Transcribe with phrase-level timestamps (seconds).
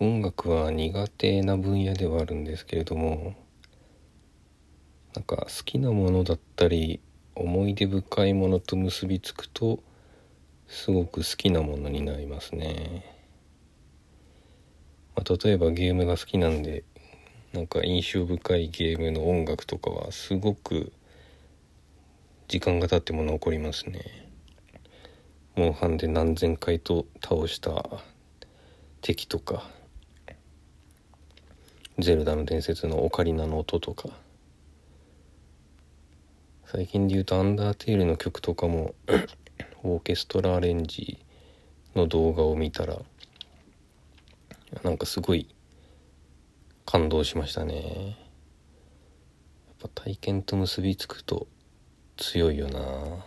[0.00, 3.34] 音楽は苦手な分野ではあるんですけれども
[5.12, 7.00] なんか好きなものだったり
[7.34, 9.80] 思い出深いものと結びつくと
[10.68, 13.04] すごく好きなものになりますね、
[15.16, 16.84] まあ、例えばゲームが好きなんで
[17.52, 20.92] なんか印象深いゲームの音楽とかはすごく
[22.46, 24.00] 時間が経っても残りますね。
[25.56, 27.84] モンハンで何千回と倒した
[29.00, 29.68] 敵とか
[32.00, 34.08] ゼルダの伝説のオカリナの音とか。
[36.64, 38.94] 最近で言うとアンダーテールの曲とかも
[39.82, 41.18] オーケストラアレンジ
[41.96, 43.00] の動画を見たら
[44.84, 45.48] なんかすごい
[46.84, 48.16] 感動しましたね。
[49.66, 51.48] やっぱ体験と結びつくと
[52.16, 53.24] 強いよな